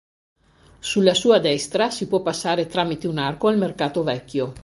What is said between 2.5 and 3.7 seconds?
tramite un arco al